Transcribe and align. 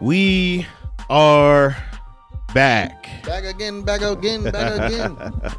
We 0.00 0.66
are 1.10 1.76
back. 2.54 3.08
Back 3.24 3.44
again, 3.44 3.82
back 3.82 4.02
again, 4.02 4.44
back 4.44 4.90
again. 4.92 5.16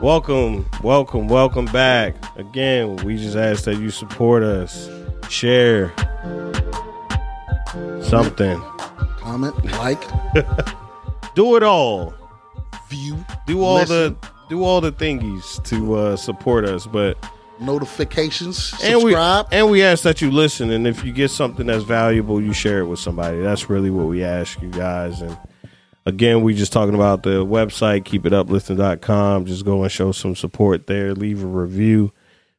Welcome, 0.00 0.64
welcome, 0.82 1.28
welcome 1.28 1.66
back. 1.66 2.14
Again, 2.38 2.96
we 3.04 3.18
just 3.18 3.36
ask 3.36 3.64
that 3.64 3.76
you 3.76 3.90
support 3.90 4.42
us, 4.42 4.88
share 5.28 5.92
something, 8.00 8.58
Comment, 9.18 9.54
like, 9.72 10.02
do 11.34 11.56
it 11.56 11.62
all. 11.62 12.14
view, 12.88 13.22
Do 13.46 13.62
all 13.62 13.74
listen, 13.74 14.16
the 14.18 14.28
do 14.48 14.64
all 14.64 14.80
the 14.80 14.92
thingies 14.92 15.62
to 15.64 15.94
uh, 15.94 16.16
support 16.16 16.64
us, 16.64 16.86
but 16.86 17.18
notifications, 17.62 18.74
and 18.82 19.02
we 19.02 19.14
and 19.14 19.70
we 19.70 19.82
ask 19.82 20.04
that 20.04 20.20
you 20.20 20.30
listen 20.30 20.70
and 20.70 20.86
if 20.86 21.04
you 21.04 21.12
get 21.12 21.30
something 21.30 21.66
that's 21.66 21.84
valuable 21.84 22.40
you 22.40 22.52
share 22.52 22.80
it 22.80 22.86
with 22.86 22.98
somebody. 22.98 23.40
That's 23.40 23.70
really 23.70 23.90
what 23.90 24.06
we 24.06 24.24
ask 24.24 24.60
you 24.60 24.70
guys 24.70 25.20
and 25.20 25.36
again 26.04 26.42
we 26.42 26.54
just 26.54 26.72
talking 26.72 26.94
about 26.94 27.22
the 27.22 27.44
website 27.44 28.04
keepituplifting.com 28.04 29.46
just 29.46 29.64
go 29.64 29.82
and 29.82 29.92
show 29.92 30.12
some 30.12 30.34
support 30.34 30.86
there. 30.86 31.14
Leave 31.14 31.42
a 31.42 31.46
review. 31.46 32.12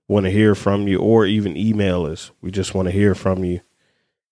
Want 0.08 0.26
to 0.26 0.32
hear 0.32 0.56
from 0.56 0.88
you 0.88 1.00
or 1.00 1.26
even 1.26 1.56
email 1.56 2.06
us. 2.06 2.32
We 2.42 2.52
just 2.52 2.76
want 2.76 2.88
to 2.88 2.92
hear 2.92 3.16
from 3.16 3.44
you. 3.44 3.62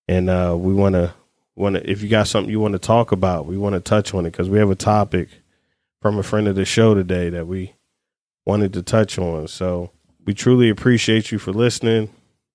And 0.08 0.30
uh, 0.30 0.56
we 0.60 0.74
want 0.74 0.96
to 0.96 1.14
want 1.56 1.76
to 1.76 1.90
if 1.90 2.02
you 2.02 2.10
got 2.10 2.28
something 2.28 2.52
you 2.52 2.60
want 2.60 2.74
to 2.74 2.80
talk 2.80 3.12
about 3.12 3.46
we 3.46 3.58
want 3.58 3.74
to 3.74 3.82
touch 3.82 4.14
on 4.14 4.26
it 4.26 4.32
because 4.32 4.50
we 4.50 4.58
have 4.58 4.70
a 4.70 4.76
topic 4.76 5.30
from 6.02 6.18
a 6.18 6.24
friend 6.24 6.48
of 6.48 6.56
the 6.56 6.66
show 6.66 6.96
today 6.96 7.30
that 7.30 7.46
we 7.48 7.76
wanted 8.46 8.74
to 8.74 8.82
touch 8.82 9.18
on. 9.18 9.48
So 9.48 9.92
we 10.26 10.34
truly 10.34 10.70
appreciate 10.70 11.32
you 11.32 11.40
for 11.40 11.52
listening. 11.52 12.10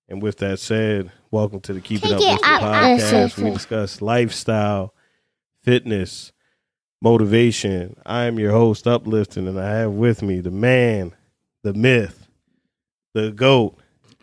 And 0.09 0.23
with 0.23 0.39
that 0.39 0.61
said, 0.61 1.11
welcome 1.31 1.61
to 1.63 1.73
the 1.73 1.81
Keep 1.81 2.05
It 2.05 2.09
Take 2.09 2.13
Up 2.13 2.21
it 2.21 2.25
Lifted 2.25 2.45
up, 2.47 2.63
podcast. 2.63 3.43
We 3.43 3.51
discuss 3.51 4.01
lifestyle, 4.01 4.95
fitness, 5.63 6.33
motivation. 7.03 7.97
I 8.07 8.25
am 8.25 8.39
your 8.39 8.53
host, 8.53 8.87
Uplifting, 8.87 9.49
and 9.49 9.59
I 9.59 9.79
have 9.79 9.93
with 9.93 10.23
me 10.23 10.41
the 10.41 10.53
man, 10.53 11.13
the 11.65 11.75
myth, 11.75 12.29
the 13.15 13.33
goat 13.33 13.77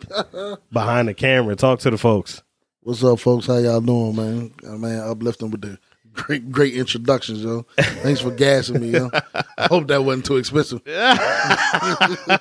behind 0.72 1.10
the 1.10 1.14
camera. 1.14 1.56
Talk 1.56 1.80
to 1.80 1.90
the 1.90 1.98
folks. 1.98 2.44
What's 2.82 3.04
up, 3.04 3.20
folks? 3.20 3.48
How 3.48 3.58
y'all 3.58 3.82
doing, 3.82 4.16
man? 4.16 4.54
Man, 4.80 5.00
uplifting 5.00 5.52
with 5.52 5.62
the 5.62 5.80
great, 6.14 6.52
great 6.52 6.74
introductions, 6.76 7.44
yo. 7.44 7.66
Thanks 7.78 8.22
for 8.22 8.32
gassing 8.32 8.80
me, 8.82 8.90
yo. 8.92 9.10
I 9.58 9.68
hope 9.68 9.88
that 9.88 10.04
wasn't 10.04 10.26
too 10.26 10.38
expensive. 10.38 10.82
I 10.88 12.40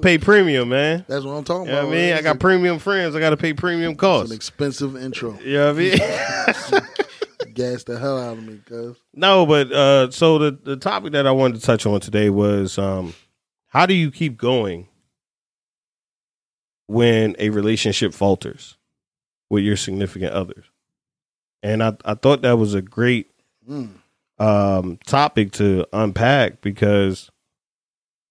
pay 0.00 0.18
premium, 0.18 0.68
man. 0.68 1.04
That's 1.08 1.24
what 1.24 1.32
I'm 1.32 1.44
talking 1.44 1.66
You 1.66 1.72
know 1.72 1.78
about. 1.80 1.88
what 1.88 1.94
I 1.96 2.00
mean? 2.00 2.08
man. 2.10 2.18
I 2.18 2.22
got 2.22 2.40
premium 2.40 2.78
friends. 2.78 3.14
I 3.14 3.20
got 3.20 3.30
to 3.30 3.36
pay 3.36 3.52
premium 3.52 3.92
It's 3.92 4.02
an 4.02 4.08
costs. 4.08 4.32
expensive 4.32 4.96
intro. 4.96 5.38
You 5.40 5.54
know 5.58 5.72
what 5.74 5.76
I 5.76 6.72
mean? 6.72 6.82
Gas 7.54 7.84
the 7.84 7.98
hell 7.98 8.18
out 8.18 8.38
of 8.38 8.44
me, 8.44 8.60
cuz. 8.66 8.96
No, 9.14 9.44
but 9.44 9.70
uh 9.72 10.10
so 10.10 10.38
the 10.38 10.52
the 10.62 10.76
topic 10.76 11.12
that 11.12 11.26
I 11.26 11.32
wanted 11.32 11.60
to 11.60 11.66
touch 11.66 11.84
on 11.84 12.00
today 12.00 12.30
was 12.30 12.78
um 12.78 13.12
how 13.68 13.84
do 13.84 13.92
you 13.92 14.10
keep 14.10 14.38
going 14.38 14.88
when 16.86 17.36
a 17.38 17.50
relationship 17.50 18.14
falters 18.14 18.78
with 19.50 19.64
your 19.64 19.76
significant 19.76 20.32
others? 20.32 20.64
And 21.62 21.82
I 21.82 21.96
I 22.04 22.14
thought 22.14 22.42
that 22.42 22.58
was 22.58 22.74
a 22.74 22.82
great 22.82 23.28
Mm. 23.68 23.90
um 24.38 24.98
topic 25.06 25.52
to 25.52 25.86
unpack 25.92 26.60
because 26.60 27.30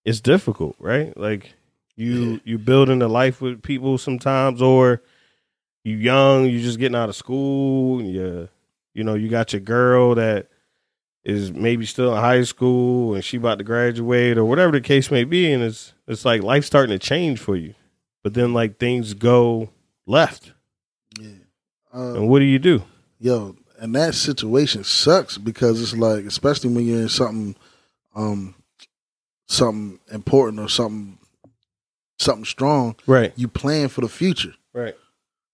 it's 0.03 0.19
difficult, 0.19 0.75
right? 0.79 1.15
Like 1.15 1.53
you 1.95 2.41
you 2.43 2.57
building 2.57 3.01
a 3.01 3.07
life 3.07 3.39
with 3.41 3.61
people 3.61 3.97
sometimes 3.97 4.61
or 4.61 5.01
you 5.83 5.95
young, 5.95 6.45
you 6.45 6.61
just 6.61 6.79
getting 6.79 6.95
out 6.95 7.09
of 7.09 7.15
school, 7.15 7.99
and 7.99 8.11
you 8.13 8.49
you 8.93 9.03
know, 9.05 9.13
you 9.13 9.29
got 9.29 9.53
your 9.53 9.61
girl 9.61 10.15
that 10.15 10.47
is 11.23 11.51
maybe 11.53 11.85
still 11.85 12.13
in 12.15 12.19
high 12.19 12.43
school 12.43 13.13
and 13.13 13.23
she 13.23 13.37
about 13.37 13.59
to 13.59 13.63
graduate 13.63 14.37
or 14.37 14.43
whatever 14.43 14.71
the 14.73 14.81
case 14.81 15.09
may 15.11 15.23
be 15.23 15.51
and 15.53 15.63
it's 15.63 15.93
it's 16.07 16.25
like 16.25 16.41
life 16.43 16.65
starting 16.65 16.93
to 16.97 16.99
change 16.99 17.39
for 17.39 17.55
you. 17.55 17.73
But 18.23 18.33
then 18.33 18.53
like 18.53 18.79
things 18.79 19.13
go 19.13 19.69
left. 20.05 20.51
Yeah. 21.19 21.29
Uh, 21.93 22.15
And 22.15 22.27
what 22.27 22.39
do 22.39 22.45
you 22.45 22.59
do? 22.59 22.83
Yo, 23.21 23.55
and 23.79 23.95
that 23.95 24.13
situation 24.15 24.83
sucks 24.83 25.37
because 25.37 25.81
it's 25.81 25.95
like, 25.95 26.25
especially 26.25 26.71
when 26.73 26.85
you're 26.85 27.01
in 27.01 27.09
something, 27.09 27.55
um, 28.15 28.55
something 29.47 29.99
important 30.11 30.59
or 30.59 30.67
something, 30.69 31.17
something 32.19 32.45
strong. 32.45 32.95
Right. 33.07 33.31
You 33.35 33.47
plan 33.47 33.87
for 33.87 34.01
the 34.01 34.09
future. 34.09 34.53
Right. 34.73 34.95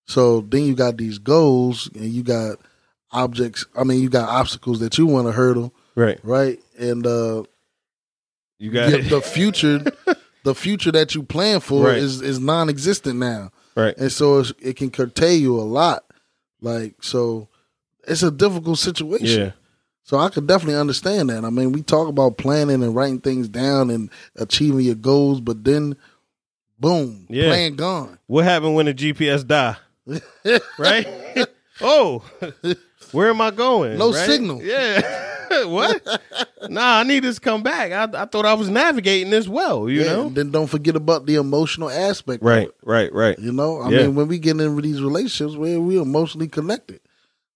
So 0.06 0.42
then 0.42 0.64
you 0.64 0.76
got 0.76 0.98
these 0.98 1.20
goals 1.20 1.90
and 1.94 2.06
you 2.06 2.24
got 2.24 2.58
objects. 3.12 3.66
I 3.78 3.84
mean, 3.84 4.02
you 4.02 4.10
got 4.10 4.30
obstacles 4.30 4.80
that 4.80 4.98
you 4.98 5.06
want 5.06 5.28
to 5.28 5.32
hurdle, 5.34 5.74
Right. 5.96 6.20
right? 6.24 6.60
And 6.80 7.06
uh, 7.06 7.44
You 8.60 8.72
got 8.72 8.92
the, 8.92 9.02
the 9.02 9.22
future, 9.22 9.80
the 10.44 10.56
future 10.56 10.92
that 10.92 11.14
you 11.16 11.24
plan 11.24 11.60
for 11.60 11.86
Right. 11.88 11.98
is 11.98 12.22
is 12.22 12.40
non-existent 12.40 13.18
now, 13.20 13.52
right. 13.76 13.98
and 13.98 14.12
so 14.12 14.40
it's, 14.40 14.54
it 14.60 14.76
can 14.78 14.90
curtail 14.92 15.38
you 15.38 15.60
a 15.60 15.62
lot. 15.64 16.04
Like 16.62 16.96
so, 17.02 17.50
it's 18.08 18.24
a 18.24 18.32
difficult 18.32 18.80
situation. 18.80 19.42
Yeah. 19.42 19.52
So 20.04 20.18
I 20.18 20.30
could 20.30 20.48
definitely 20.48 20.80
understand 20.80 21.30
that. 21.30 21.44
I 21.44 21.50
mean, 21.50 21.74
we 21.74 21.82
talk 21.82 22.08
about 22.08 22.38
planning 22.38 22.82
and 22.82 22.96
writing 22.96 23.20
things 23.20 23.50
down 23.50 23.90
and 23.90 24.10
achieving 24.38 24.80
your 24.80 24.96
goals, 24.96 25.42
but 25.42 25.64
then, 25.66 25.98
boom, 26.80 27.28
Yeah. 27.30 27.50
plan 27.50 27.76
gone. 27.76 28.18
What 28.28 28.46
happened 28.46 28.76
when 28.76 28.86
the 28.86 28.94
GPS 28.94 29.46
die? 29.46 29.76
right? 30.78 31.08
oh, 31.82 32.24
where 33.12 33.30
am 33.30 33.42
I 33.42 33.52
going? 33.52 33.98
No 33.98 34.12
Right? 34.14 34.26
signal. 34.26 34.62
Yeah. 34.64 35.02
what? 35.66 36.02
nah, 36.70 37.00
I 37.00 37.04
need 37.04 37.24
this 37.26 37.36
to 37.36 37.42
come 37.42 37.64
back. 37.64 37.92
I, 37.92 38.22
I 38.22 38.26
thought 38.26 38.46
I 38.46 38.54
was 38.54 38.70
navigating 38.70 39.30
this 39.30 39.48
well, 39.50 39.90
you 39.90 40.02
Yeah, 40.04 40.14
know? 40.14 40.30
then 40.30 40.52
don't 40.52 40.68
forget 40.68 40.96
about 40.96 41.26
the 41.26 41.36
emotional 41.36 41.90
aspect. 41.90 42.42
Right, 42.44 42.70
right, 42.84 43.12
right. 43.14 43.38
You 43.40 43.52
know, 43.52 43.82
I 43.82 43.90
Yeah. 43.90 44.04
mean, 44.04 44.16
when 44.16 44.28
we 44.30 44.40
get 44.40 44.52
into 44.60 44.82
these 44.82 45.02
relationships, 45.02 45.58
where 45.58 45.80
we 45.82 46.00
emotionally 46.00 46.48
connected. 46.48 47.02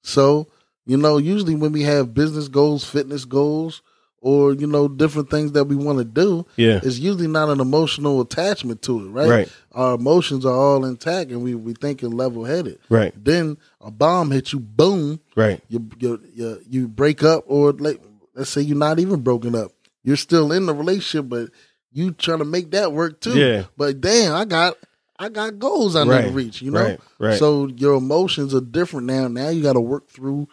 So, 0.03 0.47
you 0.85 0.97
know, 0.97 1.17
usually 1.17 1.56
when 1.56 1.72
we 1.72 1.84
have 1.84 2.13
business 2.13 2.47
goals, 2.47 2.84
fitness 2.84 3.25
goals, 3.25 3.81
or 4.23 4.53
you 4.53 4.67
know, 4.67 4.88
different 4.88 5.31
things 5.31 5.53
that 5.53 5.63
we 5.63 5.75
want 5.75 5.97
to 5.97 6.06
do, 6.06 6.45
Yeah. 6.56 6.79
it's 6.84 7.00
usually 7.00 7.28
not 7.28 7.50
an 7.50 7.59
emotional 7.59 8.22
attachment 8.22 8.84
to 8.84 9.00
it, 9.00 9.09
right? 9.09 9.29
Right. 9.29 9.50
Our 9.72 9.95
emotions 9.95 10.45
are 10.45 10.53
all 10.53 10.85
intact, 10.85 11.31
and 11.31 11.41
we 11.44 11.56
we 11.56 11.73
thinking 11.73 12.12
level 12.12 12.44
headed. 12.45 12.78
Right, 12.89 13.13
Then 13.23 13.57
a 13.79 13.89
bomb 13.89 14.29
hits 14.31 14.53
you, 14.53 14.59
boom, 14.59 15.19
right. 15.35 15.59
you 15.69 15.89
you 16.00 16.22
you, 16.35 16.62
you 16.69 16.88
break 16.88 17.23
up, 17.23 17.45
or 17.47 17.72
like 17.73 18.00
let's 18.35 18.50
say 18.51 18.62
you're 18.62 18.78
not 18.78 19.00
even 19.00 19.22
broken 19.22 19.56
up, 19.56 19.72
you're 20.03 20.18
still 20.18 20.51
in 20.51 20.68
the 20.68 20.73
relationship, 20.75 21.28
but 21.28 21.50
you 21.91 22.12
trying 22.12 22.39
to 22.39 22.45
make 22.45 22.72
that 22.72 22.94
work 22.94 23.22
too. 23.22 23.38
Yeah. 23.38 23.63
But 23.75 24.01
damn, 24.01 24.35
I 24.35 24.45
got 24.45 24.75
I 25.21 25.29
got 25.29 25.59
goals 25.59 25.95
I 25.95 26.03
need 26.03 26.29
to 26.29 26.31
reach. 26.31 26.63
You 26.63 26.71
know, 26.71 26.83
right, 26.83 26.99
right. 27.19 27.37
So 27.37 27.67
your 27.67 27.93
emotions 27.93 28.55
are 28.55 28.61
different 28.61 29.05
now. 29.05 29.27
Now 29.27 29.49
you 29.49 29.61
got 29.61 29.73
to 29.73 29.79
work 29.79 30.09
through 30.09 30.47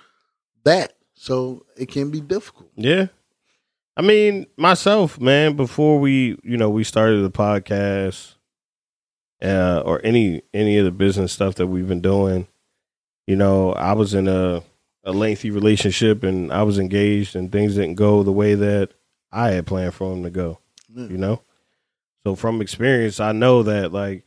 that. 0.64 0.92
So 1.14 1.64
it 1.74 1.90
can 1.90 2.10
be 2.10 2.20
difficult. 2.20 2.70
Yeah. 2.76 3.06
I 3.96 4.02
mean, 4.02 4.46
myself, 4.58 5.18
man, 5.18 5.56
before 5.56 5.98
we, 5.98 6.38
you 6.44 6.58
know, 6.58 6.68
we 6.68 6.84
started 6.84 7.22
the 7.22 7.30
podcast 7.30 8.34
uh, 9.42 9.82
or 9.86 10.02
any 10.04 10.42
any 10.52 10.76
of 10.76 10.84
the 10.84 10.90
business 10.90 11.32
stuff 11.32 11.54
that 11.54 11.68
we've 11.68 11.88
been 11.88 12.02
doing, 12.02 12.46
you 13.26 13.36
know, 13.36 13.72
I 13.72 13.94
was 13.94 14.12
in 14.12 14.28
a 14.28 14.62
a 15.02 15.12
lengthy 15.12 15.50
relationship 15.50 16.22
and 16.22 16.52
I 16.52 16.62
was 16.62 16.78
engaged 16.78 17.34
and 17.34 17.50
things 17.50 17.76
didn't 17.76 17.94
go 17.94 18.22
the 18.22 18.32
way 18.32 18.54
that 18.54 18.90
I 19.32 19.52
had 19.52 19.66
planned 19.66 19.94
for 19.94 20.10
them 20.10 20.24
to 20.24 20.30
go, 20.30 20.58
you 20.94 21.16
know? 21.16 21.40
So 22.22 22.34
from 22.34 22.60
experience, 22.60 23.18
I 23.18 23.32
know 23.32 23.62
that 23.62 23.92
like 23.92 24.24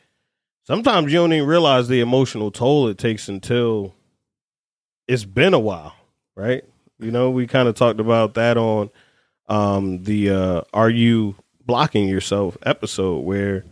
sometimes 0.64 1.12
you 1.12 1.20
don't 1.20 1.34
even 1.34 1.48
realize 1.48 1.88
the 1.88 2.00
emotional 2.02 2.52
toll 2.52 2.88
it 2.88 2.98
takes 2.98 3.28
until 3.28 3.94
it's 5.08 5.26
been 5.26 5.54
a 5.54 5.60
while, 5.60 5.96
right? 6.36 6.64
You 7.00 7.12
know, 7.12 7.30
we 7.32 7.48
kind 7.48 7.68
of 7.68 7.76
talked 7.76 8.00
about 8.00 8.36
that 8.36 8.58
on 8.58 8.90
um 9.48 10.04
the 10.04 10.30
uh 10.30 10.62
are 10.74 10.90
you 10.90 11.36
blocking 11.66 12.08
yourself 12.08 12.58
episode 12.64 13.20
where 13.20 13.66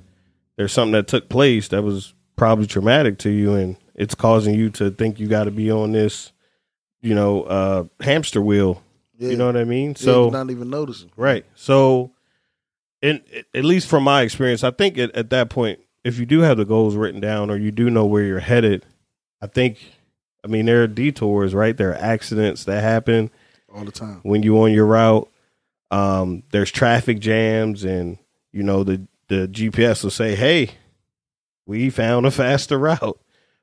there's 0.58 0.74
something 0.74 0.92
that 0.94 1.08
took 1.08 1.30
place 1.30 1.70
that 1.70 1.84
was 1.84 2.14
probably 2.36 2.66
traumatic 2.68 3.18
to 3.20 3.30
you 3.30 3.54
and 3.54 3.78
it's 3.96 4.16
causing 4.16 4.56
you 4.56 4.70
to 4.72 4.90
think 4.92 5.20
you 5.20 5.28
got 5.28 5.44
to 5.46 5.52
be 5.52 5.72
on 5.72 5.92
this 5.92 6.32
you 7.02 7.14
know 7.16 7.44
uh 7.44 7.84
hamster 8.02 8.42
wheel 8.42 8.82
Yeah. 9.18 9.30
you 9.30 9.38
know 9.38 9.46
what 9.46 9.56
i 9.58 9.64
mean 9.64 9.90
Yeah, 9.92 10.06
so 10.06 10.30
not 10.30 10.50
even 10.50 10.70
noticing. 10.70 11.12
Right. 11.16 11.46
So, 11.56 12.12
in 13.02 13.22
at 13.54 13.64
least 13.64 13.88
from 13.88 14.04
my 14.04 14.24
experience, 14.24 14.64
I 14.64 14.72
think 14.72 14.98
at, 14.98 15.16
at 15.16 15.30
that 15.30 15.50
point, 15.50 15.80
if 16.04 16.18
you 16.20 16.26
do 16.26 16.40
have 16.42 16.58
the 16.58 16.66
goals 16.66 16.96
written 16.96 17.20
down 17.22 17.50
or 17.50 17.58
you 17.58 17.72
do 17.72 17.90
know 17.90 18.06
where 18.06 18.24
you're 18.24 18.40
headed, 18.40 18.86
I 19.42 19.48
think, 19.48 19.78
I 20.44 20.48
mean, 20.48 20.66
there 20.66 20.84
are 20.84 20.88
detours, 20.88 21.54
right? 21.54 21.76
There 21.76 21.92
are 21.92 21.96
accidents 21.98 22.64
that 22.66 22.82
happen 22.82 23.32
all 23.74 23.86
the 23.86 23.92
time. 23.92 24.20
when 24.24 24.44
you're 24.44 24.64
on 24.64 24.72
your 24.74 24.86
route. 24.86 25.30
Um, 25.92 26.44
there's 26.52 26.72
traffic 26.72 27.20
jams, 27.20 27.84
and 27.84 28.20
you 28.54 28.62
know 28.62 28.84
the 28.84 29.08
the 29.28 29.48
GPS 29.48 30.04
will 30.04 30.12
say, 30.12 30.36
"Hey, 30.36 30.72
we 31.66 31.90
found 31.90 32.26
a 32.28 32.32
faster 32.32 32.78
route." 32.78 33.20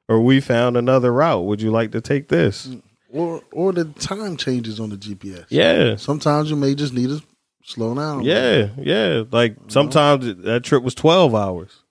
Or 0.09 0.21
we 0.21 0.41
found 0.41 0.77
another 0.77 1.13
route. 1.13 1.45
Would 1.45 1.61
you 1.61 1.71
like 1.73 1.91
to 1.93 2.01
take 2.01 2.29
this? 2.29 2.69
or 3.13 3.43
or 3.53 3.73
the 3.73 3.85
time 3.87 4.37
changes 4.37 4.79
on 4.81 4.91
the 4.91 4.97
GPS. 4.97 5.47
Yeah. 5.49 5.97
Sometimes 5.97 6.51
you 6.51 6.57
may 6.57 6.75
just 6.75 6.93
need 6.93 7.09
to 7.09 7.23
slow 7.65 7.95
down. 7.95 8.23
Yeah, 8.25 8.69
yeah. 8.79 9.23
Like 9.31 9.57
sometimes 9.69 10.43
that 10.45 10.65
trip 10.65 10.83
was 10.83 10.95
twelve 10.95 11.35
hours. 11.35 11.83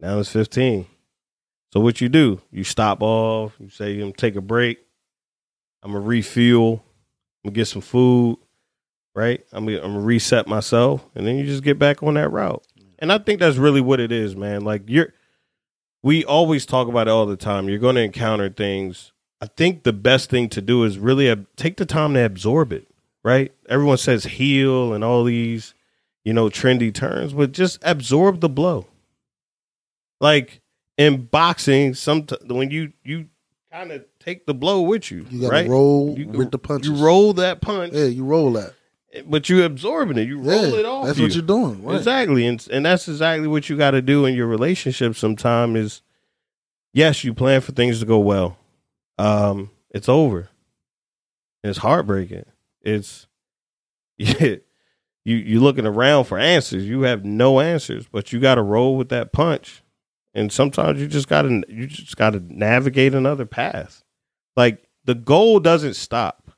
Now 0.00 0.18
it's 0.18 0.30
fifteen. 0.30 0.86
So 1.72 1.80
what 1.80 2.00
you 2.00 2.08
do? 2.08 2.40
You 2.50 2.64
stop 2.64 3.02
off. 3.02 3.54
You 3.58 3.68
say 3.68 3.98
gonna 3.98 4.12
take 4.12 4.36
a 4.36 4.40
break. 4.40 4.78
I'm 5.82 5.92
gonna 5.92 6.04
refuel. 6.04 6.84
I'm 7.44 7.48
gonna 7.48 7.54
get 7.54 7.66
some 7.66 7.82
food. 7.82 8.38
Right. 9.14 9.44
I'm 9.52 9.66
gonna, 9.66 9.78
I'm 9.78 9.94
gonna 9.94 10.00
reset 10.00 10.46
myself, 10.46 11.04
and 11.14 11.26
then 11.26 11.36
you 11.36 11.46
just 11.46 11.62
get 11.62 11.78
back 11.78 12.02
on 12.02 12.14
that 12.14 12.30
route. 12.30 12.64
And 12.98 13.12
I 13.12 13.18
think 13.18 13.40
that's 13.40 13.56
really 13.56 13.80
what 13.80 14.00
it 14.00 14.12
is, 14.12 14.36
man. 14.36 14.62
Like 14.62 14.82
you're. 14.86 15.12
We 16.02 16.24
always 16.24 16.66
talk 16.66 16.86
about 16.86 17.08
it 17.08 17.10
all 17.10 17.26
the 17.26 17.36
time. 17.36 17.68
You're 17.68 17.80
going 17.80 17.96
to 17.96 18.02
encounter 18.02 18.48
things. 18.48 19.10
I 19.40 19.46
think 19.46 19.82
the 19.82 19.92
best 19.92 20.30
thing 20.30 20.48
to 20.50 20.60
do 20.60 20.84
is 20.84 21.00
really 21.00 21.28
ab- 21.28 21.48
take 21.56 21.78
the 21.78 21.86
time 21.86 22.14
to 22.14 22.24
absorb 22.24 22.72
it 22.72 22.86
right? 23.26 23.52
Everyone 23.68 23.96
says 23.96 24.22
heal 24.22 24.94
and 24.94 25.02
all 25.02 25.24
these, 25.24 25.74
you 26.24 26.32
know, 26.32 26.48
trendy 26.48 26.94
terms, 26.94 27.32
but 27.32 27.50
just 27.50 27.80
absorb 27.82 28.40
the 28.40 28.48
blow. 28.48 28.86
Like 30.20 30.60
in 30.98 31.22
boxing, 31.26 31.94
some 31.94 32.26
when 32.46 32.70
you 32.70 32.92
you 33.04 33.26
kind 33.72 33.92
of 33.92 34.04
take 34.20 34.46
the 34.46 34.54
blow 34.54 34.80
with 34.82 35.10
you, 35.10 35.26
You 35.30 35.40
got 35.42 35.46
to 35.48 35.52
right? 35.52 35.68
roll 35.68 36.18
You- 36.18 36.28
with 36.28 36.50
the 36.50 36.58
punches. 36.58 36.90
You 36.90 37.04
roll 37.04 37.32
that 37.34 37.60
punch, 37.60 37.92
Yeah, 37.94 38.04
you 38.06 38.24
roll 38.24 38.52
that. 38.52 38.72
but 39.26 39.48
you're 39.48 39.64
absorbing 39.64 40.16
it. 40.18 40.26
You 40.26 40.38
roll 40.38 40.68
yeah, 40.70 40.78
it 40.78 40.86
off. 40.86 41.06
That's 41.06 41.18
you. 41.18 41.24
what 41.24 41.34
you're 41.34 41.42
doing. 41.42 41.82
Right. 41.82 41.96
Exactly, 41.96 42.46
and 42.46 42.66
and 42.70 42.86
that's 42.86 43.08
exactly 43.08 43.46
what 43.48 43.68
you 43.68 43.76
got 43.76 43.90
to 43.92 44.00
do 44.02 44.24
in 44.24 44.34
your 44.34 44.46
relationship. 44.46 45.16
Sometime 45.16 45.76
is, 45.76 46.00
yes, 46.94 47.22
you 47.24 47.34
plan 47.34 47.60
for 47.60 47.72
things 47.72 48.00
to 48.00 48.06
go 48.06 48.18
well. 48.18 48.56
Um, 49.18 49.70
it's 49.90 50.08
over. 50.08 50.48
It's 51.62 51.78
heartbreaking. 51.78 52.44
It's 52.82 53.26
yeah, 54.18 54.56
you 55.24 55.36
you 55.36 55.60
looking 55.60 55.86
around 55.86 56.24
for 56.24 56.38
answers. 56.38 56.84
You 56.86 57.02
have 57.02 57.24
no 57.24 57.60
answers, 57.60 58.06
but 58.10 58.32
you 58.32 58.40
got 58.40 58.54
to 58.56 58.62
roll 58.62 58.96
with 58.96 59.08
that 59.10 59.32
punch. 59.32 59.82
And 60.36 60.52
sometimes 60.52 61.00
you 61.00 61.06
just 61.08 61.28
got 61.28 61.42
to 61.42 61.64
you 61.68 61.86
just 61.86 62.16
got 62.16 62.30
to 62.30 62.40
navigate 62.40 63.14
another 63.14 63.46
path. 63.46 64.04
Like 64.56 64.84
the 65.04 65.14
goal 65.14 65.58
doesn't 65.60 65.94
stop. 65.94 66.50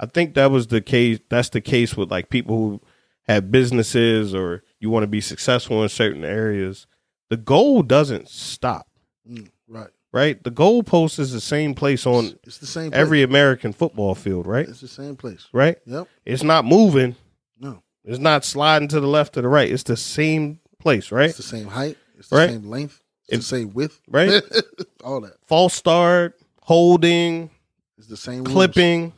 I 0.00 0.06
think 0.06 0.34
that 0.34 0.50
was 0.50 0.68
the 0.68 0.80
case. 0.80 1.20
That's 1.28 1.50
the 1.50 1.60
case 1.60 1.96
with 1.96 2.10
like 2.10 2.30
people 2.30 2.56
who 2.56 2.80
have 3.28 3.50
businesses 3.52 4.34
or 4.34 4.62
you 4.80 4.88
want 4.90 5.02
to 5.02 5.06
be 5.08 5.20
successful 5.20 5.82
in 5.82 5.88
certain 5.90 6.24
areas. 6.24 6.86
The 7.28 7.36
goal 7.36 7.82
doesn't 7.82 8.28
stop, 8.28 8.88
Mm, 9.30 9.50
right. 9.68 9.90
right? 10.12 10.42
The 10.42 10.50
goal 10.50 10.82
post 10.82 11.18
is 11.18 11.30
the 11.32 11.40
same 11.42 11.74
place 11.74 12.06
on 12.06 12.38
It's 12.44 12.56
the 12.58 12.66
same. 12.66 12.90
Place. 12.90 12.98
every 13.00 13.22
American 13.22 13.72
football 13.74 14.14
field, 14.14 14.46
right? 14.46 14.66
It's 14.68 14.80
the 14.80 14.88
same 14.88 15.14
place. 15.14 15.46
Right? 15.52 15.76
Yep. 15.84 16.08
It's 16.24 16.42
not 16.42 16.64
moving. 16.64 17.14
No. 17.60 17.82
It's 18.04 18.18
not 18.18 18.44
sliding 18.46 18.88
to 18.88 18.98
the 19.00 19.06
left 19.06 19.36
or 19.36 19.42
the 19.42 19.48
right. 19.48 19.70
It's 19.70 19.82
the 19.84 19.96
same 19.98 20.58
place, 20.80 21.12
right? 21.12 21.28
It's 21.28 21.36
the 21.36 21.42
same 21.44 21.66
height. 21.68 21.98
It's 22.18 22.28
the 22.28 22.36
Right. 22.36 22.50
same 22.50 22.68
length. 22.68 22.99
It's 23.30 23.48
the 23.50 23.56
same 23.56 23.72
width. 23.72 24.00
Right? 24.08 24.42
all 25.04 25.20
that. 25.22 25.34
False 25.46 25.74
start, 25.74 26.38
holding, 26.62 27.50
It's 27.98 28.06
the 28.08 28.16
same 28.16 28.44
rules. 28.44 28.52
clipping. 28.52 29.12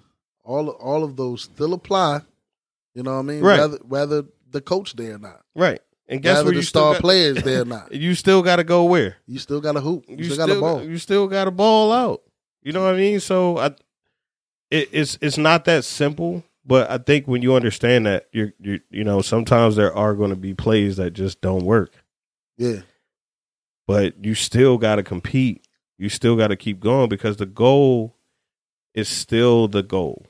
All 0.44 0.68
all 0.70 1.04
of 1.04 1.16
those 1.16 1.42
still 1.42 1.72
apply. 1.74 2.20
You 2.94 3.02
know 3.04 3.12
what 3.12 3.18
I 3.20 3.22
mean? 3.22 3.40
Right. 3.40 3.60
Whether 3.60 3.76
whether 3.86 4.22
the 4.50 4.60
coach 4.60 4.94
there 4.96 5.14
or 5.14 5.18
not. 5.18 5.40
Right. 5.54 5.80
And 6.08 6.20
guess 6.20 6.36
whether 6.38 6.46
what? 6.46 6.50
the 6.52 6.56
You 6.56 6.62
star 6.62 6.92
got, 6.94 7.00
players 7.00 7.42
there 7.44 7.62
or 7.62 7.64
not. 7.64 7.92
you 7.92 8.14
still 8.14 8.42
got 8.42 8.56
to 8.56 8.64
go 8.64 8.84
where? 8.84 9.16
You 9.26 9.38
still 9.38 9.60
got 9.60 9.76
a 9.76 9.80
hoop. 9.80 10.04
You, 10.08 10.16
You 10.16 10.24
still, 10.24 10.36
got 10.46 10.56
a 10.56 10.60
ball. 10.60 10.82
You 10.82 10.98
still 10.98 11.26
got 11.28 11.46
a 11.48 11.50
ball 11.52 11.92
out. 11.92 12.22
You 12.62 12.72
know 12.72 12.84
what 12.84 12.94
I 12.94 12.96
mean? 12.98 13.20
So 13.20 13.56
I, 13.58 13.66
it, 14.70 14.88
it's 14.92 15.16
it's 15.22 15.38
not 15.38 15.64
that 15.66 15.84
simple. 15.84 16.42
But 16.64 16.90
I 16.90 16.98
think 16.98 17.26
when 17.26 17.42
you 17.42 17.54
understand 17.54 18.06
that, 18.06 18.28
you're 18.32 18.52
you 18.60 18.80
you 18.90 19.04
know 19.04 19.22
sometimes 19.22 19.74
there 19.76 19.94
are 19.94 20.14
going 20.14 20.30
to 20.30 20.36
be 20.36 20.54
plays 20.54 20.96
that 20.96 21.12
just 21.12 21.40
don't 21.40 21.64
work. 21.64 21.92
Yeah. 22.58 22.80
But 23.86 24.24
you 24.24 24.34
still 24.34 24.78
got 24.78 24.96
to 24.96 25.02
compete. 25.02 25.66
You 25.98 26.08
still 26.08 26.36
got 26.36 26.48
to 26.48 26.56
keep 26.56 26.80
going 26.80 27.08
because 27.08 27.36
the 27.36 27.46
goal 27.46 28.16
is 28.94 29.08
still 29.08 29.68
the 29.68 29.82
goal. 29.82 30.26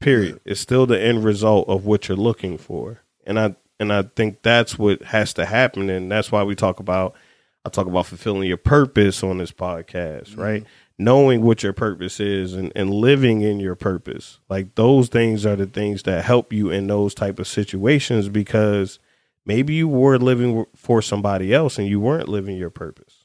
Period. 0.00 0.40
It's 0.44 0.60
still 0.60 0.86
the 0.86 1.00
end 1.00 1.24
result 1.24 1.68
of 1.68 1.86
what 1.86 2.08
you're 2.08 2.16
looking 2.16 2.58
for. 2.58 3.02
And 3.24 3.38
I 3.38 3.56
and 3.78 3.92
I 3.92 4.02
think 4.02 4.42
that's 4.42 4.78
what 4.78 5.02
has 5.02 5.32
to 5.34 5.46
happen 5.46 5.90
and 5.90 6.10
that's 6.10 6.32
why 6.32 6.42
we 6.42 6.54
talk 6.54 6.80
about 6.80 7.14
I 7.64 7.68
talk 7.68 7.86
about 7.86 8.06
fulfilling 8.06 8.48
your 8.48 8.56
purpose 8.56 9.22
on 9.22 9.38
this 9.38 9.52
podcast, 9.52 10.30
mm-hmm. 10.30 10.40
right? 10.40 10.64
Knowing 10.98 11.42
what 11.42 11.62
your 11.62 11.72
purpose 11.72 12.18
is 12.18 12.54
and, 12.54 12.72
and 12.74 12.92
living 12.92 13.40
in 13.40 13.60
your 13.60 13.76
purpose. 13.76 14.40
Like 14.48 14.74
those 14.74 15.08
things 15.08 15.46
are 15.46 15.56
the 15.56 15.66
things 15.66 16.02
that 16.02 16.24
help 16.24 16.52
you 16.52 16.70
in 16.70 16.88
those 16.88 17.14
type 17.14 17.38
of 17.38 17.46
situations 17.46 18.28
because 18.28 18.98
maybe 19.44 19.74
you 19.74 19.88
were 19.88 20.18
living 20.18 20.64
for 20.76 21.02
somebody 21.02 21.52
else 21.52 21.78
and 21.78 21.88
you 21.88 22.00
weren't 22.00 22.28
living 22.28 22.56
your 22.56 22.70
purpose 22.70 23.24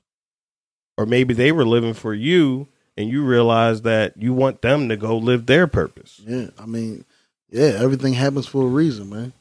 or 0.97 1.05
maybe 1.05 1.33
they 1.33 1.51
were 1.51 1.65
living 1.65 1.93
for 1.93 2.13
you 2.13 2.67
and 2.95 3.09
you 3.09 3.23
realize 3.23 3.83
that 3.83 4.17
you 4.17 4.33
want 4.33 4.61
them 4.61 4.89
to 4.89 4.97
go 4.97 5.17
live 5.17 5.45
their 5.45 5.67
purpose 5.67 6.21
Yeah. 6.25 6.47
I 6.59 6.65
mean, 6.65 7.05
yeah, 7.49 7.77
everything 7.79 8.13
happens 8.13 8.47
for 8.47 8.63
a 8.63 8.67
reason, 8.67 9.09
man. 9.09 9.33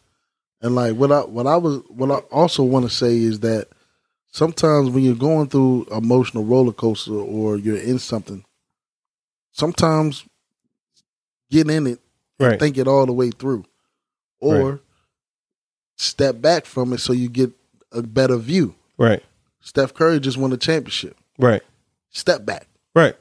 And 0.60 0.74
like 0.74 0.94
what 0.94 1.12
I 1.12 1.20
what 1.20 1.46
I 1.46 1.56
was 1.56 1.82
what 1.88 2.10
I 2.10 2.18
also 2.30 2.62
want 2.62 2.88
to 2.88 2.94
say 2.94 3.16
is 3.16 3.40
that 3.40 3.68
sometimes 4.30 4.90
when 4.90 5.04
you're 5.04 5.14
going 5.14 5.48
through 5.48 5.86
emotional 5.90 6.44
roller 6.44 6.72
coaster 6.72 7.12
or 7.14 7.56
you're 7.56 7.76
in 7.76 7.98
something, 7.98 8.44
sometimes 9.52 10.24
get 11.50 11.68
in 11.70 11.86
it 11.86 12.00
right 12.38 12.58
think 12.58 12.78
it 12.78 12.88
all 12.88 13.06
the 13.06 13.12
way 13.12 13.30
through, 13.30 13.64
or 14.40 14.70
Right. 14.72 14.80
Step 16.06 16.40
back 16.40 16.66
from 16.66 16.92
it 16.92 16.98
so 17.00 17.12
you 17.12 17.28
get 17.28 17.50
a 17.92 18.02
better 18.02 18.36
view. 18.36 18.74
right 18.98 19.22
Steph 19.60 19.94
Curry 19.94 20.20
just 20.20 20.36
won 20.38 20.52
a 20.52 20.56
championship. 20.56 21.16
right 21.38 21.62
Step 22.10 22.44
back. 22.46 22.68
right 22.94 23.14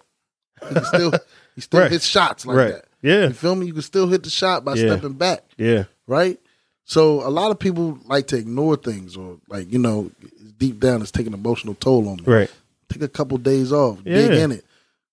He 0.70 0.74
can 0.76 0.86
still 0.86 1.12
he 1.56 1.62
still 1.62 1.80
Right. 1.84 1.92
hits 1.92 2.06
shots 2.06 2.46
like 2.46 2.58
right 2.58 2.72
that. 2.74 2.86
yeah 3.02 3.28
You 3.28 3.34
feel 3.34 3.56
me? 3.56 3.66
You 3.68 3.74
can 3.74 3.82
still 3.82 4.08
hit 4.08 4.24
the 4.24 4.30
shot 4.30 4.64
by 4.64 4.76
Yeah. 4.76 4.94
stepping 4.94 5.14
back, 5.14 5.44
yeah 5.58 5.86
right? 6.08 6.40
So 6.88 7.28
a 7.28 7.32
lot 7.32 7.50
of 7.52 7.58
people 7.58 7.98
like 8.06 8.28
to 8.28 8.38
ignore 8.38 8.76
things 8.76 9.18
or 9.18 9.38
like, 9.50 9.72
you 9.74 9.80
know, 9.80 10.12
deep 10.58 10.80
down 10.80 11.02
it's 11.02 11.10
taking 11.12 11.34
an 11.34 11.40
emotional 11.40 11.74
toll 11.76 12.08
on 12.08 12.18
me. 12.18 12.24
right 12.28 12.52
Take 12.90 13.02
a 13.02 13.08
couple 13.08 13.38
days 13.40 13.72
off, 13.74 14.04
dig 14.04 14.32
Yeah. 14.32 14.44
in 14.44 14.52
it. 14.52 14.66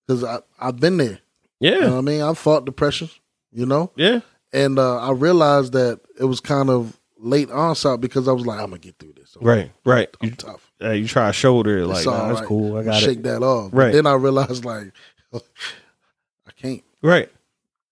Cause 0.07 0.23
I, 0.23 0.39
I've 0.59 0.79
been 0.79 0.97
there. 0.97 1.19
yeah 1.59 1.71
You 1.75 1.79
know 1.81 1.91
what 1.93 1.97
I 1.97 2.01
mean? 2.01 2.21
I've 2.21 2.37
fought 2.37 2.65
depression, 2.65 3.09
you 3.51 3.65
know? 3.65 3.91
yeah 3.95 4.19
And 4.53 4.77
uh, 4.77 4.97
I 4.99 5.11
realized 5.11 5.73
that 5.73 5.99
it 6.19 6.25
was 6.25 6.39
kind 6.39 6.69
of 6.69 6.99
late 7.23 7.49
onset 7.49 8.01
because 8.01 8.27
I 8.27 8.31
was 8.33 8.45
like, 8.45 8.59
I'm 8.59 8.67
gonna 8.69 8.79
get 8.79 8.97
through 8.99 9.13
this. 9.13 9.35
I'm, 9.39 9.47
right 9.47 9.71
right 9.85 10.09
I'm 10.21 10.29
you, 10.29 10.35
tough. 10.35 10.71
Yeah, 10.79 10.91
you 10.91 11.07
try 11.07 11.27
to 11.27 11.33
shoulder 11.33 11.79
it 11.79 11.87
like 11.87 12.05
nah, 12.05 12.11
all 12.23 12.27
that's 12.27 12.39
right. 12.41 12.47
cool 12.47 12.75
i 12.75 12.79
I'm 12.79 12.85
got 12.85 13.01
shake 13.01 13.19
it 13.19 13.23
that 13.23 13.41
off. 13.43 13.71
But 13.71 13.77
Right. 13.77 13.91
then 13.91 14.05
I 14.05 14.13
realized 14.13 14.65
like 14.65 14.91
I 15.33 16.51
can't. 16.55 16.83
right 17.01 17.29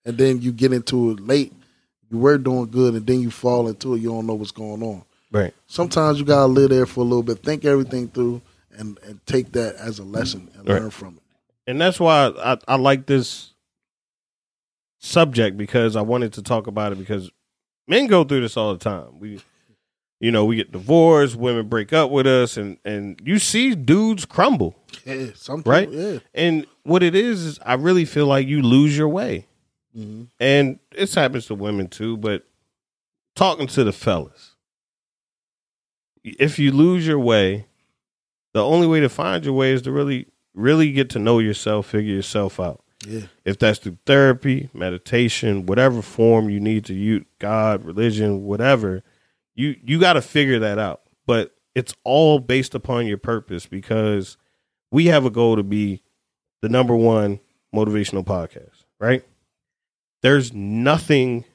And 0.06 0.18
then 0.18 0.42
you 0.42 0.52
get 0.52 0.74
into 0.74 1.12
it 1.12 1.20
late. 1.20 1.54
You 2.10 2.18
were 2.18 2.38
doing 2.38 2.66
good, 2.70 2.94
and 2.96 3.08
then 3.08 3.22
you 3.22 3.32
fall 3.32 3.68
into 3.70 3.94
it. 3.96 4.02
You 4.02 4.10
don't 4.10 4.28
know 4.28 4.34
what's 4.34 4.52
going 4.52 4.84
on. 4.84 5.04
right 5.32 5.54
Sometimes 5.68 6.20
you 6.20 6.26
gotta 6.26 6.48
live 6.52 6.70
there 6.70 6.86
for 6.86 7.00
a 7.02 7.04
little 7.04 7.24
bit, 7.24 7.42
think 7.42 7.64
everything 7.64 8.10
through, 8.10 8.42
and 8.78 9.00
and 9.04 9.26
take 9.26 9.54
that 9.54 9.76
as 9.76 10.00
a 10.00 10.04
lesson 10.04 10.50
and 10.56 10.68
Right. 10.68 10.82
learn 10.82 10.92
from 10.92 11.16
it. 11.18 11.24
and 11.68 11.80
that's 11.80 12.00
why 12.00 12.34
I, 12.44 12.58
I 12.68 12.76
like 12.76 13.06
this 13.06 13.54
subject 15.00 15.58
because 15.58 15.96
I 15.96 16.02
wanted 16.02 16.34
to 16.34 16.42
talk 16.44 16.68
about 16.68 16.92
it 16.92 16.98
because 17.00 17.32
men 17.92 18.08
go 18.08 18.24
through 18.24 18.42
this 18.42 18.58
all 18.58 18.74
the 18.74 18.80
time. 18.80 19.20
We, 19.20 19.40
you 20.20 20.32
know, 20.32 20.46
we 20.46 20.56
get 20.56 20.72
divorced, 20.72 21.36
women 21.36 21.68
break 21.68 21.94
up 21.94 22.10
with 22.10 22.26
us, 22.26 22.58
and 22.58 22.78
and 22.86 23.22
you 23.24 23.38
see 23.38 23.76
dudes 23.76 24.26
crumble. 24.26 24.76
Yeah, 25.06 25.28
some 25.36 25.60
people, 25.60 25.72
Right? 25.72 25.90
Yeah. 25.92 26.20
And 26.34 26.66
what 26.84 27.04
it 27.04 27.16
is 27.16 27.44
is, 27.46 27.60
I 27.66 27.76
really 27.76 28.06
feel 28.06 28.26
like 28.28 28.48
you 28.48 28.62
lose 28.62 28.98
your 28.98 29.10
way, 29.10 29.46
hmm 29.94 30.24
and 30.40 30.80
this 30.92 31.14
happens 31.14 31.46
to 31.48 31.56
women 31.56 31.88
too. 31.88 32.18
But 32.18 32.46
talking 33.36 33.68
to 33.68 33.84
the 33.84 33.92
fellas, 33.92 34.56
if 36.24 36.58
you 36.60 36.72
lose 36.72 37.06
your 37.06 37.20
way, 37.20 37.66
the 38.54 38.64
only 38.64 38.88
way 38.88 39.00
to 39.02 39.10
find 39.10 39.44
your 39.44 39.54
way 39.54 39.72
is 39.72 39.82
to 39.84 39.92
really, 39.92 40.28
really 40.54 40.92
get 40.92 41.10
to 41.12 41.20
know 41.20 41.40
yourself, 41.40 41.88
figure 41.88 42.14
yourself 42.14 42.60
out. 42.60 42.84
Yeah. 43.08 43.22
if 43.46 43.58
that's 43.58 43.80
through 43.80 43.98
therapy, 44.06 44.70
meditation, 44.74 45.66
whatever 45.66 46.02
form 46.02 46.50
you 46.50 46.60
need 46.60 46.86
to 46.86 46.94
use, 46.94 47.26
God, 47.40 47.84
religion, 47.84 48.44
whatever, 48.44 49.04
you 49.56 49.76
you 49.84 50.00
got 50.00 50.14
to 50.14 50.22
figure 50.22 50.60
that 50.60 50.78
out. 50.78 51.02
But 51.26 51.56
it's 51.74 51.94
all 52.04 52.40
based 52.40 52.76
upon 52.76 53.08
your 53.08 53.18
purpose 53.18 53.66
because 53.66 54.38
we 54.92 55.06
have 55.08 55.26
a 55.26 55.30
goal 55.32 55.56
to 55.56 55.64
be 55.64 56.04
the 56.62 56.70
number 56.70 56.96
one 56.96 57.40
motivational 57.74 58.24
podcast, 58.26 58.84
right? 59.00 59.24
There's 60.22 60.54
nothing 60.54 61.46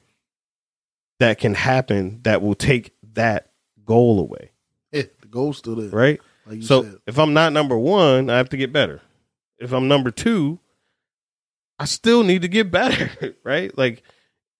that 1.19 1.39
can 1.39 1.53
happen 1.53 2.19
that 2.23 2.41
will 2.41 2.55
take 2.55 2.91
that 3.13 3.51
goal 3.85 4.19
away, 4.19 4.51
Yeah. 4.91 5.03
The 5.21 5.27
goal's 5.27 5.57
still 5.59 5.75
there. 5.75 5.89
right? 5.89 6.19
Like 6.45 6.57
you 6.57 6.61
so 6.61 6.83
said. 6.83 6.95
if 7.07 7.17
I'm 7.17 7.33
not 7.33 7.53
number 7.53 7.77
one, 7.77 8.29
I 8.29 8.37
have 8.37 8.49
to 8.49 8.57
get 8.57 8.73
better. 8.73 9.01
If 9.59 9.71
I'm 9.71 9.87
number 9.87 10.11
two, 10.11 10.59
I 11.79 11.85
still 11.85 12.23
need 12.23 12.41
to 12.41 12.47
get 12.47 12.71
better, 12.71 13.35
right? 13.43 13.75
Like 13.77 14.03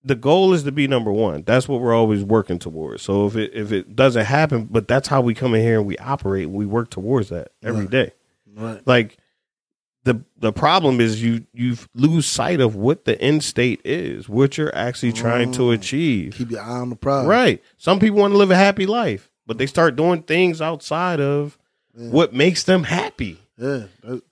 the 0.04 0.16
goal 0.16 0.54
is 0.54 0.64
to 0.64 0.72
be 0.72 0.88
number 0.88 1.12
one. 1.12 1.44
That's 1.44 1.68
what 1.68 1.82
we're 1.82 1.94
always 1.96 2.24
working 2.24 2.60
towards. 2.60 3.02
So 3.04 3.26
if 3.28 3.36
it 3.36 3.52
if 3.54 3.72
it 3.72 3.96
doesn't 3.96 4.26
happen, 4.26 4.66
but 4.70 4.88
that's 4.88 5.08
how 5.08 5.22
we 5.22 5.34
come 5.34 5.54
in 5.56 5.62
here 5.62 5.78
and 5.80 5.86
we 5.88 5.98
operate 5.98 6.46
and 6.46 6.54
we 6.54 6.66
work 6.66 6.90
towards 6.90 7.30
that 7.30 7.50
every 7.64 7.82
Right. 7.82 7.90
day. 7.92 8.12
Right. 8.56 8.82
Like 8.86 9.18
the 10.04 10.22
the 10.38 10.54
problem 10.54 11.02
is 11.02 11.22
you 11.22 11.46
you 11.54 11.76
lose 11.94 12.26
sight 12.26 12.62
of 12.62 12.76
what 12.76 13.04
the 13.06 13.20
end 13.22 13.44
state 13.44 13.82
is, 13.84 14.30
what 14.30 14.58
you're 14.58 14.74
actually 14.76 15.12
trying 15.12 15.52
to 15.54 15.64
Mm. 15.64 15.74
achieve. 15.74 16.36
Keep 16.38 16.52
your 16.52 16.62
eye 16.62 16.80
on 16.80 16.90
the 16.90 16.96
prize. 16.96 17.26
Right. 17.28 17.62
Some 17.78 18.00
people 18.00 18.20
want 18.20 18.34
to 18.34 18.38
live 18.38 18.52
a 18.52 18.56
happy 18.56 18.86
life, 18.86 19.30
but 19.46 19.58
they 19.58 19.66
start 19.66 19.96
doing 19.98 20.22
things 20.22 20.62
outside 20.62 21.20
of 21.20 21.58
Yeah. 21.98 22.12
what 22.12 22.34
makes 22.34 22.64
them 22.64 22.84
happy. 22.84 23.40
Yeah. 23.58 23.86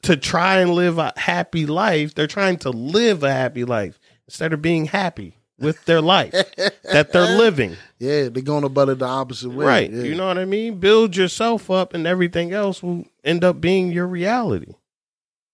To 0.04 0.18
try 0.18 0.60
and 0.60 0.72
live 0.72 0.98
a 0.98 1.14
happy 1.18 1.66
life, 1.66 2.14
they're 2.14 2.28
trying 2.28 2.58
to 2.60 2.70
live 2.70 3.24
a 3.24 3.32
happy 3.32 3.66
life 3.66 4.00
instead 4.28 4.54
of 4.54 4.62
being 4.62 4.86
happy 4.86 5.38
with 5.58 5.84
their 5.86 6.02
life 6.02 6.34
that 6.84 7.12
they're 7.12 7.38
living. 7.38 7.76
Yeah, 7.98 8.30
they're 8.30 8.44
going 8.44 8.64
about 8.64 8.90
it 8.90 9.00
the 9.00 9.06
opposite 9.06 9.50
way. 9.50 9.66
Right. 9.66 9.92
Yeah. 9.92 10.04
You 10.04 10.16
know 10.16 10.28
what 10.28 10.38
I 10.38 10.46
mean? 10.46 10.80
Build 10.80 11.16
yourself 11.16 11.72
up 11.72 11.94
and 11.94 12.06
everything 12.06 12.54
else 12.54 12.84
will 12.84 13.06
end 13.24 13.44
up 13.44 13.60
being 13.62 13.92
your 13.92 14.08
reality. 14.08 14.74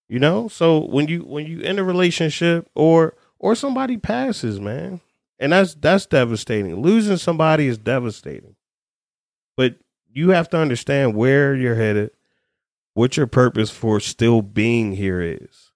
You 0.09 0.19
know? 0.19 0.47
So 0.47 0.79
when 0.79 1.07
you 1.07 1.21
when 1.21 1.45
you 1.45 1.61
in 1.61 1.79
a 1.79 1.83
relationship 1.83 2.69
or 2.75 3.15
or 3.39 3.55
somebody 3.55 3.97
passes, 3.97 4.59
man. 4.59 5.01
And 5.39 5.53
that's 5.53 5.73
that's 5.73 6.05
devastating. 6.05 6.81
Losing 6.81 7.17
somebody 7.17 7.67
is 7.67 7.77
devastating. 7.77 8.55
But 9.57 9.75
you 10.13 10.29
have 10.29 10.49
to 10.49 10.57
understand 10.57 11.15
where 11.15 11.55
you're 11.55 11.75
headed, 11.75 12.11
what 12.93 13.17
your 13.17 13.27
purpose 13.27 13.69
for 13.69 13.99
still 13.99 14.41
being 14.41 14.93
here 14.93 15.21
is. 15.21 15.71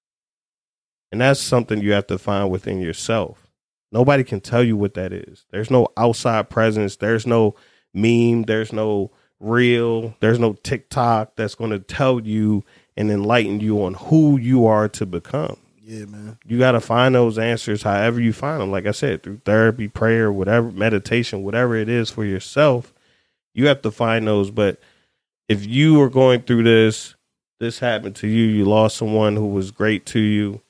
And 1.12 1.22
that's 1.22 1.40
something 1.40 1.82
you 1.82 1.94
have 1.94 2.08
to 2.08 2.18
find 2.18 2.50
within 2.50 2.82
yourself. 2.82 3.48
Nobody 3.92 4.24
can 4.24 4.42
tell 4.42 4.64
you 4.64 4.76
what 4.76 4.96
that 4.96 5.14
is. 5.14 5.46
There's 5.52 5.72
no 5.72 5.88
outside 5.96 6.50
presence. 6.50 6.98
There's 6.98 7.26
no 7.26 7.56
meme. 7.94 8.44
There's 8.44 8.74
no 8.74 9.12
real, 9.40 10.16
There's 10.20 10.40
no 10.40 10.54
TikTok 10.54 11.36
that's 11.36 11.56
going 11.56 11.72
to 11.72 11.80
tell 11.80 12.20
you 12.20 12.64
and 12.98 13.12
enlighten 13.12 13.60
you 13.60 13.84
on 13.84 13.94
who 13.96 14.38
you 14.38 14.66
are 14.66 14.90
to 14.90 15.06
become. 15.06 15.58
Yeah, 15.82 16.06
man. 16.06 16.40
You 16.46 16.58
got 16.58 16.72
to 16.72 16.80
find 16.80 17.14
those 17.14 17.38
answers 17.38 17.84
however 17.84 18.20
you 18.20 18.34
find 18.34 18.62
them. 18.62 18.72
Like 18.72 18.88
I 18.88 18.92
said, 18.92 19.22
through 19.22 19.42
therapy, 19.46 19.88
prayer, 19.88 20.32
whatever, 20.32 20.72
meditation, 20.72 21.44
whatever 21.44 21.76
it 21.76 21.90
is 21.90 22.10
for 22.10 22.26
yourself, 22.26 22.94
you 23.54 23.68
have 23.68 23.82
to 23.84 23.92
find 23.92 24.26
those. 24.26 24.50
But 24.50 24.80
if 25.48 25.66
you 25.66 26.02
are 26.02 26.10
going 26.10 26.42
through 26.42 26.64
this, 26.64 27.16
this 27.60 27.80
happened 27.80 28.16
to 28.18 28.28
you, 28.28 28.46
you 28.46 28.66
lost 28.66 28.98
someone 28.98 29.36
who 29.36 29.48
was 29.48 29.72
great 29.72 30.06
to 30.08 30.20
you, 30.20 30.62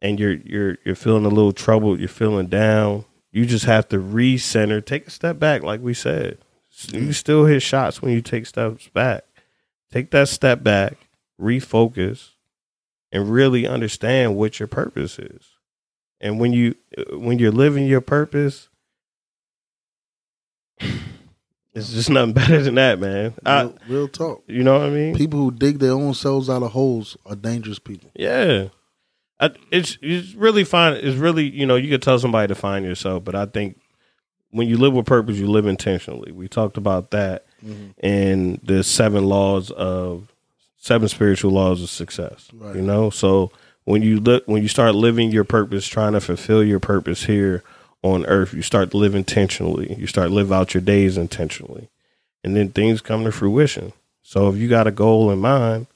and 0.00 0.20
you're 0.20 0.34
you're 0.34 0.78
you're 0.84 0.94
feeling 0.94 1.24
a 1.24 1.30
little 1.30 1.52
troubled, 1.52 1.98
you're 1.98 2.08
feeling 2.08 2.46
down. 2.46 3.04
You 3.32 3.44
just 3.44 3.66
have 3.66 3.88
to 3.88 3.98
recenter, 3.98 4.84
take 4.84 5.06
a 5.06 5.10
step 5.10 5.38
back, 5.38 5.62
like 5.62 5.80
we 5.80 5.94
said. 5.94 6.38
You 6.92 7.08
mm. 7.08 7.14
still 7.14 7.46
hit 7.46 7.60
shots 7.60 8.00
when 8.00 8.12
you 8.12 8.20
take 8.20 8.46
steps 8.46 8.88
back. 8.88 9.24
Take 9.90 10.10
that 10.10 10.28
step 10.28 10.62
back, 10.62 11.08
refocus, 11.40 12.30
and 13.12 13.30
really 13.30 13.66
understand 13.66 14.36
what 14.36 14.58
your 14.58 14.66
purpose 14.66 15.18
is. 15.18 15.48
And 16.20 16.38
when 16.38 16.52
you 16.52 16.74
when 17.12 17.38
you're 17.38 17.52
living 17.52 17.86
your 17.86 18.00
purpose, 18.00 18.68
it's 21.76 21.92
just 21.92 22.08
nothing 22.08 22.32
better 22.32 22.62
than 22.62 22.76
that, 22.76 22.98
man. 22.98 23.34
I, 23.44 23.62
Real, 23.62 23.78
real 23.88 24.08
talk. 24.08 24.42
you 24.46 24.62
know 24.62 24.78
what 24.78 24.86
I 24.86 24.90
mean? 24.90 25.14
People 25.14 25.40
who 25.40 25.50
dig 25.50 25.78
their 25.78 25.92
own 25.92 26.14
selves 26.14 26.48
out 26.48 26.62
of 26.62 26.72
holes 26.72 27.16
are 27.26 27.36
dangerous 27.36 27.78
people. 27.78 28.10
Yeah. 28.14 28.68
I, 29.38 29.50
it's 29.70 29.98
it's 30.00 30.32
really 30.34 30.64
fine. 30.64 30.94
It's 30.94 31.18
really 31.18 31.44
you 31.44 31.66
know 31.66 31.76
you 31.76 31.90
could 31.90 32.00
tell 32.00 32.18
somebody 32.18 32.48
to 32.48 32.54
find 32.54 32.86
yourself, 32.86 33.22
but 33.24 33.34
I 33.34 33.44
think 33.44 33.78
when 34.50 34.66
you 34.66 34.78
live 34.78 34.94
with 34.94 35.04
purpose, 35.04 35.36
you 35.36 35.46
live 35.46 35.66
intentionally. 35.66 36.32
We 36.32 36.48
talked 36.48 36.78
about 36.78 37.10
that 37.10 37.44
mm-hmm. 37.62 37.90
in 38.02 38.58
the 38.64 38.82
seven 38.82 39.26
laws 39.26 39.70
of 39.70 40.32
seven 40.78 41.08
spiritual 41.08 41.50
laws 41.50 41.82
of 41.82 41.90
success. 41.90 42.48
Right. 42.54 42.76
You 42.76 42.80
know, 42.80 43.10
so 43.10 43.52
when 43.84 44.00
you 44.00 44.20
look 44.20 44.44
when 44.46 44.62
you 44.62 44.68
start 44.68 44.94
living 44.94 45.30
your 45.30 45.44
purpose, 45.44 45.86
trying 45.86 46.14
to 46.14 46.22
fulfill 46.22 46.64
your 46.64 46.80
purpose 46.80 47.24
here 47.24 47.62
on 48.06 48.24
earth, 48.26 48.54
you 48.54 48.62
start 48.62 48.92
to 48.92 48.96
live 48.96 49.14
intentionally. 49.14 49.94
You 49.98 50.06
start 50.06 50.30
live 50.30 50.52
out 50.52 50.74
your 50.74 50.80
days 50.80 51.18
intentionally, 51.18 51.88
and 52.44 52.56
then 52.56 52.70
things 52.70 53.00
come 53.00 53.24
to 53.24 53.32
fruition. 53.32 53.92
So 54.22 54.48
if 54.48 54.56
you 54.56 54.68
got 54.68 54.86
a 54.86 54.92
goal 54.92 55.30
in 55.30 55.40
mind, 55.40 55.86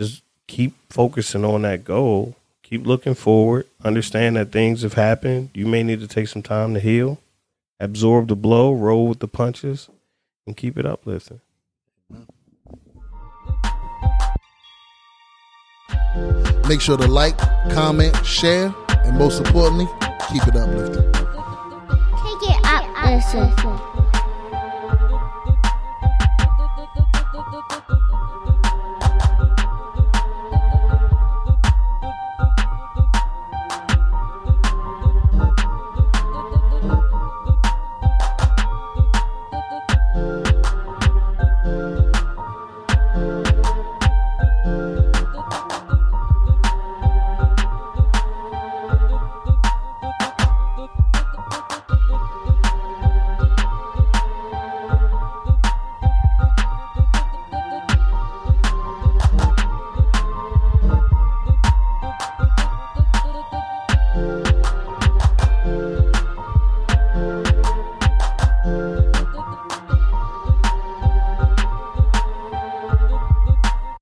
just 0.00 0.22
keep 0.46 0.74
focusing 0.90 1.44
on 1.44 1.62
that 1.62 1.84
goal. 1.84 2.36
Keep 2.62 2.86
looking 2.86 3.14
forward. 3.14 3.66
Understand 3.84 4.36
that 4.36 4.52
things 4.52 4.82
have 4.82 4.94
happened. 4.94 5.50
You 5.54 5.66
may 5.66 5.82
need 5.82 6.00
to 6.00 6.08
take 6.08 6.28
some 6.28 6.42
time 6.42 6.74
to 6.74 6.80
heal, 6.80 7.18
absorb 7.80 8.28
the 8.28 8.36
blow, 8.36 8.72
roll 8.72 9.08
with 9.08 9.18
the 9.18 9.28
punches, 9.28 9.88
and 10.46 10.56
keep 10.56 10.78
it 10.78 10.86
uplifting. 10.86 11.40
Make 16.68 16.80
sure 16.80 16.96
to 16.96 17.06
like, 17.06 17.36
comment, 17.70 18.24
share, 18.24 18.74
and 19.04 19.18
most 19.18 19.38
importantly, 19.38 19.86
keep 20.30 20.46
it 20.46 20.56
uplifting. 20.56 21.12
Take 21.12 22.50
it 22.50 22.60
up, 22.64 22.84
listen. 23.04 24.01